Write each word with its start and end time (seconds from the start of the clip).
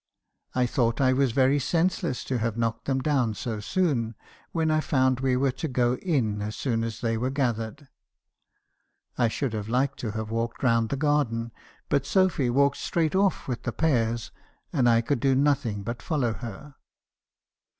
I 0.55 0.65
thought 0.65 0.99
I 0.99 1.13
was 1.13 1.31
veiy 1.33 1.61
senseless 1.61 2.23
to 2.23 2.39
have 2.39 2.57
knocked 2.57 2.85
them 2.85 3.01
down 3.01 3.35
so 3.35 3.59
soon, 3.59 4.15
when 4.51 4.71
I 4.71 4.79
found 4.79 5.19
we 5.19 5.37
were 5.37 5.51
to 5.51 5.67
go 5.67 5.97
in 5.97 6.41
as 6.41 6.55
soon 6.55 6.83
as 6.83 7.01
they 7.01 7.19
were 7.19 7.29
gathered. 7.29 7.87
I 9.19 9.27
should 9.27 9.53
have 9.53 9.69
liked 9.69 9.99
to 9.99 10.09
have 10.13 10.31
walked 10.31 10.63
round 10.63 10.89
the 10.89 10.97
garden, 10.97 11.51
but 11.87 12.07
Sophy 12.07 12.49
walked 12.49 12.77
straight 12.77 13.13
off 13.13 13.47
with 13.47 13.61
the 13.61 13.71
pears, 13.71 14.31
and 14.73 14.89
I 14.89 15.01
could 15.01 15.19
do 15.19 15.35
nothing 15.35 15.83
but 15.83 16.01
follow 16.01 16.33
her. 16.33 16.73